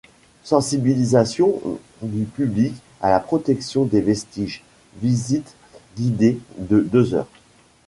Sensibilisation 0.43 1.61
du 2.01 2.25
public 2.25 2.73
à 3.01 3.11
la 3.11 3.19
protection 3.19 3.85
des 3.85 4.01
vestiges, 4.01 4.63
visites 4.99 5.53
guidées 5.95 6.39
de 6.57 6.79
deux 6.79 7.13
heures. 7.13 7.27